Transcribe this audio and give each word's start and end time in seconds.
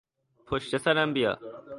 پشت 0.47 0.77
سرم 0.77 1.13
بیا. 1.13 1.39